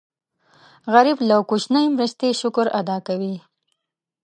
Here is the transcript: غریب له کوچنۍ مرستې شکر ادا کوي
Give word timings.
غریب 0.93 1.17
له 1.29 1.35
کوچنۍ 1.49 1.85
مرستې 1.95 2.29
شکر 2.41 2.65
ادا 2.79 2.97
کوي 3.07 3.35